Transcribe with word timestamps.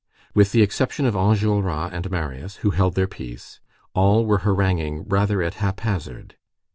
With 0.33 0.51
the 0.51 0.63
exception 0.63 1.05
of 1.05 1.13
Enjolras 1.13 1.91
and 1.93 2.09
Marius, 2.09 2.55
who 2.65 2.71
held 2.71 2.95
their 2.95 3.05
peace, 3.05 3.59
all 3.93 4.25
were 4.25 4.39
haranguing 4.39 5.03
rather 5.07 5.43
at 5.43 5.53
hap 5.53 5.81
hazard. 5.81 6.37